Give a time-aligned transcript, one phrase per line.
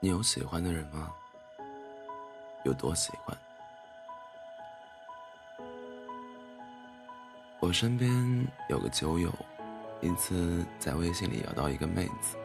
[0.00, 1.12] 你有喜欢的人吗？
[2.64, 3.36] 有多喜欢？
[7.58, 9.28] 我身边有个酒友，
[10.00, 12.36] 一次在微信里聊到一个妹子，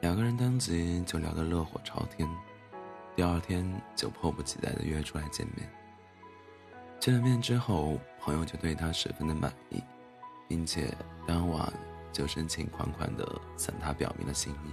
[0.00, 2.26] 两个人当即就聊得热火朝天，
[3.14, 5.70] 第二天就迫不及待的约出来见面。
[6.98, 9.84] 见了面之后，朋友就对他十分的满意，
[10.48, 11.70] 并且当晚
[12.10, 14.72] 就深情款款的向他表明了心意。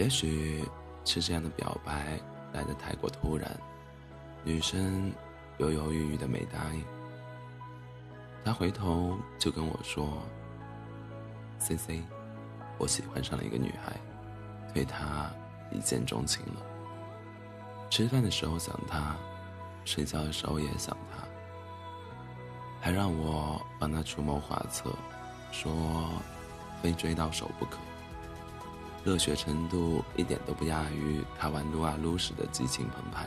[0.00, 0.64] 也许
[1.04, 2.18] 是这样的表白
[2.54, 3.54] 来得太过突然，
[4.42, 5.12] 女生
[5.58, 6.82] 犹犹豫豫的没答应。
[8.42, 10.22] 他回头就跟我说
[11.58, 12.02] ：“C C，
[12.78, 13.94] 我喜欢上了一个女孩，
[14.72, 15.30] 对她
[15.70, 16.62] 一见钟情了。
[17.90, 19.14] 吃饭的时候想她，
[19.84, 21.18] 睡觉的时候也想她，
[22.80, 24.90] 还让我帮她出谋划策，
[25.52, 25.70] 说
[26.80, 27.76] 非追到手不可。”
[29.02, 33.26] 热血程度一点都不亚于他玩撸啊撸时的激情澎湃。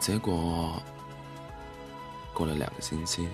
[0.00, 0.82] 结果
[2.34, 3.28] 过了两个星期，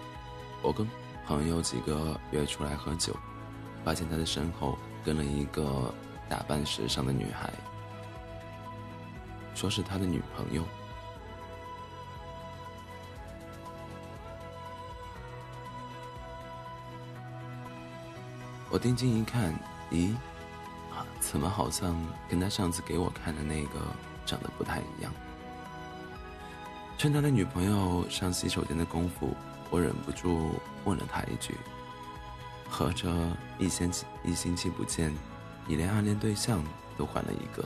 [0.63, 0.87] 我跟
[1.27, 3.17] 朋友几个约出来喝酒，
[3.83, 5.93] 发现他的身后跟了一个
[6.29, 7.51] 打扮时尚的女孩，
[9.55, 10.63] 说是他的女朋友。
[18.71, 19.55] 我定睛一看。
[19.95, 20.12] 咦，
[21.20, 21.95] 怎么好像
[22.28, 23.81] 跟他上次给我看的那个
[24.27, 25.12] 长得不太一样？
[26.98, 29.36] 趁他的女朋友上洗手间的功夫，
[29.70, 31.55] 我忍不住问了他一句
[32.69, 33.09] ：“合着
[33.59, 35.14] 一星期一星期不见，
[35.67, 36.61] 你连暗恋对象
[36.97, 37.64] 都换了一个？”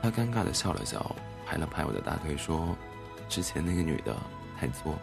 [0.00, 2.76] 他尴尬的笑了笑，拍了拍我的大腿说
[3.28, 4.16] ：“之前那个女的
[4.58, 4.94] 太作，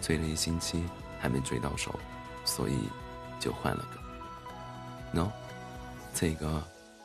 [0.00, 0.84] 追了一星期
[1.18, 1.98] 还没追到手，
[2.44, 2.88] 所以
[3.40, 3.98] 就换了个。”
[5.12, 5.30] no，
[6.14, 6.62] 这个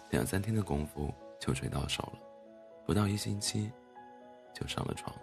[0.09, 2.19] 两三天的功夫就追到手了，
[2.86, 3.72] 不到一星期
[4.53, 5.16] 就上了床，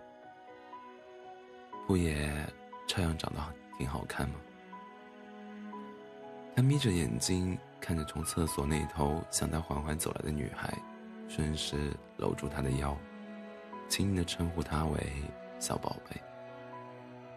[1.87, 2.31] 不也
[2.87, 3.41] 照样长得
[3.79, 4.37] 挺好看吗？
[6.57, 10.77] 他眯着眼睛看着从厕所那头向他缓缓走来的女孩，
[11.29, 12.95] 顺势搂住她的腰，
[13.89, 15.13] 轻易的称呼她为
[15.59, 16.21] 小宝贝。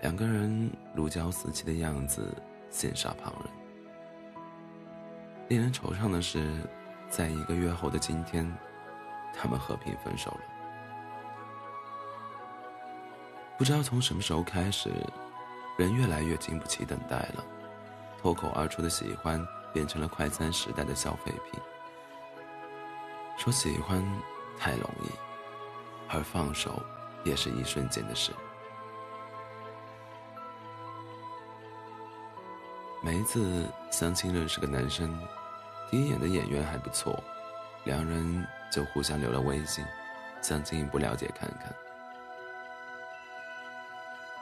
[0.02, 2.34] 两个人如胶似漆的样子
[2.72, 3.63] 羡煞旁人。
[5.50, 6.52] 令人惆怅的是，
[7.10, 8.50] 在一个月后的今天，
[9.34, 10.40] 他们和平分手了。
[13.58, 14.90] 不知道从什么时候开始，
[15.78, 17.46] 人越来越经不起等待了，
[18.22, 21.62] 脱口而出的喜欢变成了快餐时代的消费品。
[23.38, 24.04] 说喜欢
[24.58, 25.10] 太容易，
[26.10, 26.82] 而放手
[27.24, 28.32] 也是一瞬间的事。
[33.06, 35.14] 每一次相亲认识个男生。
[35.92, 37.22] 第一眼的演员还不错，
[37.84, 39.84] 两人就互相留了微信，
[40.42, 41.76] 想进一步了解看看。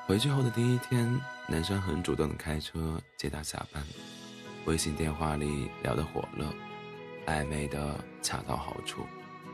[0.05, 3.83] 回去后的第一天，男生很主动的开车接她下班，
[4.66, 6.45] 微信电话里聊得火热，
[7.25, 9.07] 暧昧的恰到好处，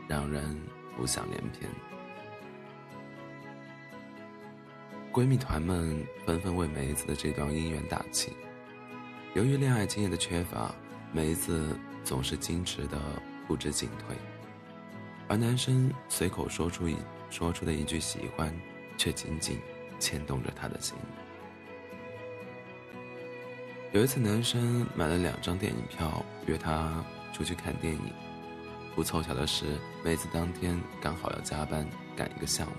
[0.06, 0.60] 让人
[0.94, 1.70] 浮想联翩。
[5.10, 8.36] 闺蜜团们纷纷为梅子的这段姻缘打气，
[9.34, 10.74] 由于恋爱经验的缺乏。
[11.10, 11.74] 梅子
[12.04, 12.98] 总是矜持的
[13.46, 14.14] 不知进退，
[15.26, 16.98] 而男生随口说出一
[17.30, 18.54] 说出的一句喜欢，
[18.98, 19.58] 却紧紧
[19.98, 20.94] 牵动着她的心。
[23.90, 27.02] 有一次，男生买了两张电影票，约她
[27.32, 28.12] 出去看电影。
[28.94, 29.64] 不凑巧的是，
[30.04, 32.74] 梅子当天刚好要加班赶一个项目，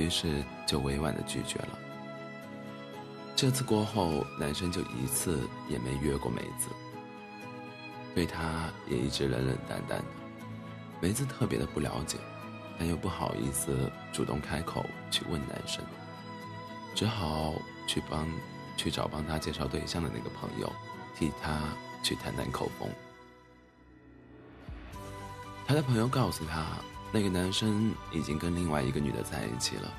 [0.00, 1.78] 于是就委婉的拒绝了。
[3.38, 6.66] 这次过后，男生就一次也没约过梅子。
[8.12, 10.04] 对他也一直冷冷淡淡的，
[11.00, 12.18] 梅子特别的不了解，
[12.76, 15.84] 但又不好意思主动开口去问男生，
[16.96, 17.54] 只好
[17.86, 18.28] 去帮
[18.76, 20.72] 去找帮他介绍对象的那个朋友，
[21.16, 21.60] 替他
[22.02, 22.90] 去谈谈口风。
[25.64, 26.66] 他的朋友告诉他，
[27.12, 29.94] 那个男生已经跟另外一个女的在一起了，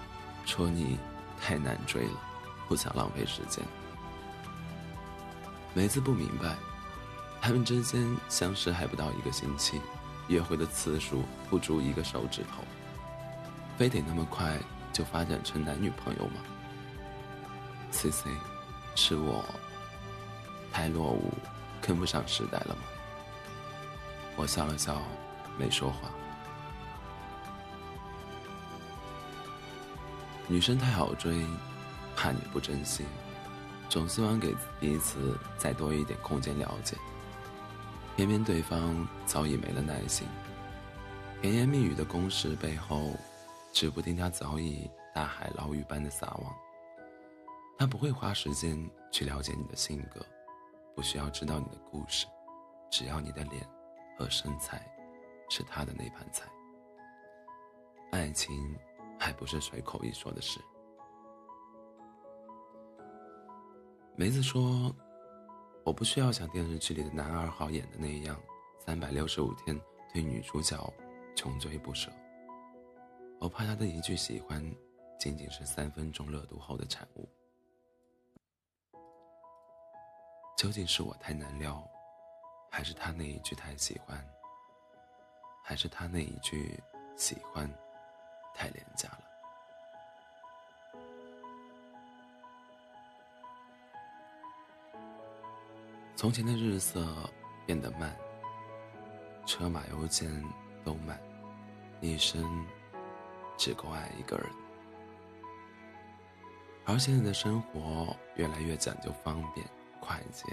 [0.46, 1.00] 说你
[1.40, 2.22] 太难追了，
[2.70, 3.62] 不想浪费时间。
[5.74, 6.56] 梅子不明白。
[7.42, 9.80] 他们之间相识还不到一个星期，
[10.28, 12.66] 约会的次数不足一个手指头，
[13.78, 14.60] 非得那么快
[14.92, 16.42] 就发展成男女朋友吗
[17.92, 18.30] ？C C，
[18.94, 19.46] 是我
[20.70, 21.34] 太落伍，
[21.82, 22.82] 跟不上时代了吗？
[24.36, 25.02] 我笑了笑，
[25.58, 26.10] 没说话。
[30.46, 31.46] 女生太好追，
[32.20, 33.06] 怕你不珍惜，
[33.88, 36.98] 总希望给彼此再多一点空间了解。
[38.18, 40.28] 偏偏对方早已没了耐心。
[41.42, 43.14] 甜言蜜语的攻势背后，
[43.72, 46.54] 指不定他早已大海捞鱼般的撒网。
[47.78, 48.78] 他不会花时间
[49.14, 50.20] 去了解你的性格，
[50.94, 52.28] 不需要知道你的故事，
[52.92, 53.66] 只要你的脸
[54.18, 54.86] 和身材
[55.50, 56.44] 是他的那盘菜。
[58.12, 58.78] 爱情
[59.18, 60.60] 还不是随口一说的事。
[64.20, 64.94] 梅子说
[65.86, 68.38] ：“我不需要像电视剧里的男二号演的那样，
[68.78, 69.80] 三百六十五天
[70.14, 70.94] 对女主角
[71.38, 72.12] 穷追不舍。
[73.40, 74.62] 我怕他的一句喜欢，
[75.18, 77.30] 仅仅是三分钟热度后的产物。
[80.58, 81.82] 究竟是我太难撩，
[82.70, 84.22] 还是他那一句太喜欢，
[85.64, 86.78] 还是他那一句
[87.16, 87.74] 喜欢
[96.20, 97.02] 从前的日色
[97.66, 98.14] 变得慢，
[99.46, 100.30] 车马邮件
[100.84, 101.18] 都慢，
[102.02, 102.44] 一生
[103.56, 104.46] 只够爱一个人。
[106.84, 109.66] 而现在的生活越来越讲究方便
[110.02, 110.44] 快捷，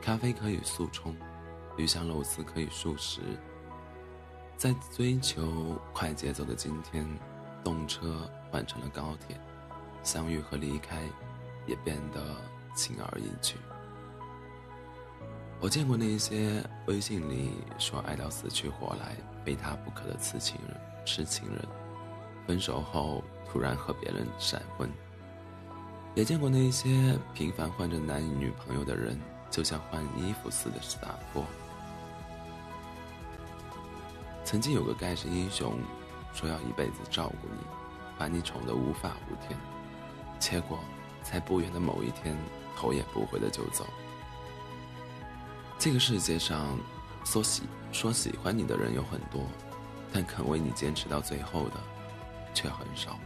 [0.00, 1.16] 咖啡可以速冲，
[1.76, 3.20] 鱼香肉丝可以速食。
[4.56, 7.04] 在追求快节奏的今天，
[7.64, 9.36] 动车换成了高铁，
[10.04, 11.02] 相遇和离开
[11.66, 12.36] 也变得
[12.76, 13.56] 轻而易举。
[15.58, 21.66] 我见过那些微信里说爱到死去活来、非他不可的痴情人、痴情人，
[22.46, 24.86] 分手后突然和别人闪婚；
[26.14, 29.18] 也见过那些频繁换着男女朋友的人，
[29.50, 31.42] 就像换衣服似的洒脱。
[34.44, 35.78] 曾经有个盖世英雄，
[36.34, 37.60] 说要一辈子照顾你，
[38.18, 39.58] 把你宠得无法无天，
[40.38, 40.78] 结果
[41.22, 42.36] 在不远的某一天，
[42.76, 43.86] 头也不回的就走。
[45.78, 46.78] 这个世界上，
[47.24, 47.62] 说喜
[47.92, 49.42] 说喜欢你的人有很多，
[50.12, 51.74] 但肯为你坚持到最后的，
[52.54, 53.18] 却很少。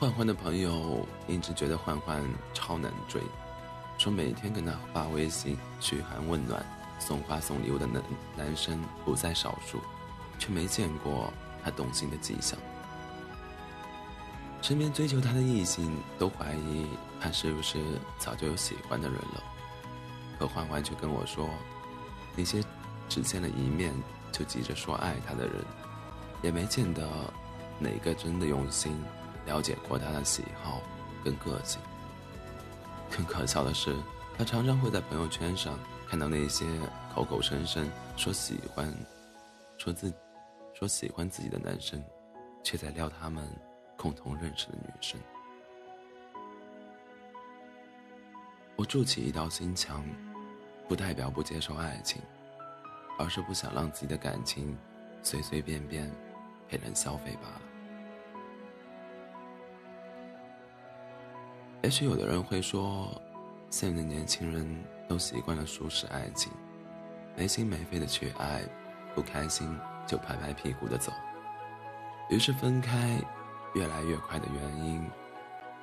[0.00, 2.24] 焕焕的朋友一直觉得焕焕
[2.54, 3.20] 超难追，
[3.98, 6.64] 说每天跟他发微信嘘寒问暖、
[6.98, 8.02] 送花送礼物的男
[8.36, 9.80] 男生不在少数，
[10.38, 11.32] 却没见过
[11.62, 12.58] 他动心的迹象。
[14.60, 16.86] 身边追求他的异性都怀疑
[17.20, 17.78] 他是不是
[18.18, 19.42] 早就有喜欢的人了，
[20.38, 21.48] 可欢欢却跟我说，
[22.36, 22.62] 那些
[23.08, 23.94] 只见了一面
[24.30, 25.64] 就急着说爱他的人，
[26.42, 27.08] 也没见得
[27.78, 29.00] 哪个真的用心
[29.46, 30.82] 了解过他的喜好
[31.24, 31.80] 跟个性。
[33.10, 33.96] 更可笑的是，
[34.36, 36.66] 他常常会在朋友圈上看到那些
[37.14, 38.94] 口口声声说喜欢、
[39.78, 40.12] 说自、
[40.74, 42.04] 说喜欢自己的男生，
[42.62, 43.48] 却在撩他们。
[43.98, 45.20] 共同认识的女生，
[48.76, 50.04] 我筑起一道心墙，
[50.86, 52.22] 不代表不接受爱情，
[53.18, 54.78] 而是不想让自己的感情
[55.20, 56.08] 随随便便
[56.68, 57.60] 被人消费罢了。
[61.82, 63.20] 也许有的人会说，
[63.68, 64.64] 现在的年轻人
[65.08, 66.52] 都习惯了舒适爱情，
[67.36, 68.62] 没心没肺的去爱，
[69.12, 71.12] 不开心就拍拍屁股的走，
[72.30, 73.20] 于是分开。
[73.74, 75.10] 越来越快的原因，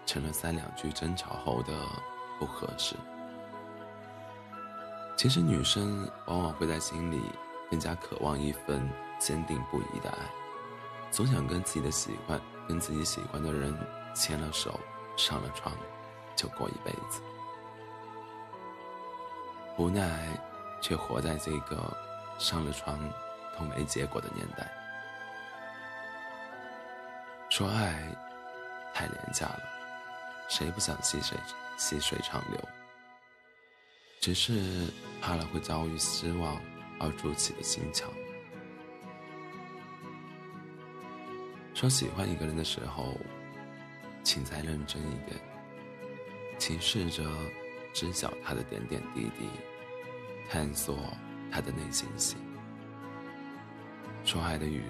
[0.05, 1.73] 成了三两句争吵后的
[2.39, 2.95] 不合适。
[5.15, 7.21] 其实女生往往会在心里
[7.71, 8.87] 更加渴望一份
[9.17, 10.17] 坚定不移的爱，
[11.09, 13.73] 总想跟自己的喜欢、跟自己喜欢的人
[14.13, 14.79] 牵了手、
[15.15, 15.73] 上了床，
[16.35, 17.21] 就过一辈子。
[19.77, 20.29] 无奈，
[20.81, 21.95] 却活在这个
[22.37, 22.99] 上了床
[23.57, 24.84] 都没结果的年代。
[27.57, 27.95] 说爱
[28.93, 29.61] 太廉价了，
[30.49, 31.37] 谁不想细水
[31.77, 32.59] 细水长流？
[34.19, 36.61] 只是怕了会遭遇失望
[36.99, 38.11] 而筑起的心墙。
[41.73, 43.15] 说喜欢一个人的时候，
[44.21, 45.39] 请再认真一点，
[46.57, 47.23] 请试着
[47.93, 49.49] 知晓他的点点滴滴，
[50.49, 50.99] 探索
[51.49, 52.35] 他的内心戏。
[54.25, 54.83] 说爱的语，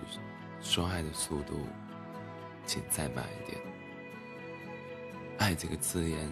[0.63, 1.67] 说爱的速度。
[2.65, 3.62] 请再慢一点。
[5.38, 6.31] 爱这个字眼，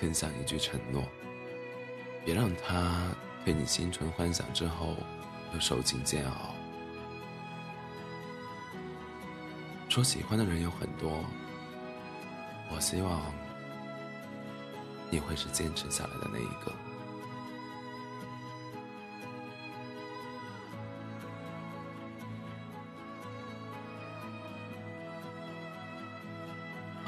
[0.00, 1.04] 更像一句承诺。
[2.24, 3.10] 别让他
[3.44, 4.96] 对你心存幻想之后，
[5.52, 6.54] 又受尽煎熬。
[9.88, 11.24] 说喜欢的人有很多，
[12.74, 13.32] 我希望
[15.08, 16.73] 你会是坚持下来的那一个。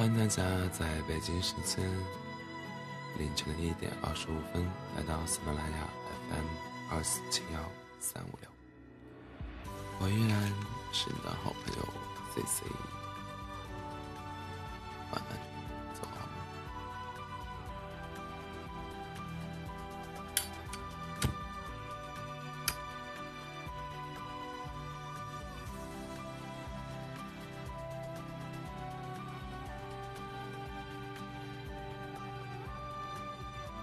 [0.06, 1.84] 欢迎大家在北京时间
[3.18, 5.88] 凌晨的一点二十五分来到喜马拉雅
[6.30, 7.58] FM 二四七幺
[7.98, 8.48] 三五六。
[9.98, 10.40] 我依然
[10.92, 11.88] 是你的好朋友
[12.32, 13.05] C C。